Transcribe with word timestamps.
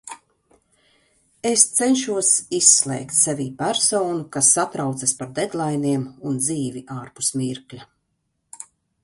Es 1.49 1.65
cenšos 1.79 2.31
izslēgt 2.59 3.17
sevī 3.19 3.45
personu, 3.59 4.25
kas 4.37 4.51
satraucas 4.57 5.15
par 5.21 5.31
deadlainiem 5.41 6.09
un 6.31 6.43
dzīvi 6.47 6.85
ārpus 6.99 7.33
mirkļa. 7.45 7.89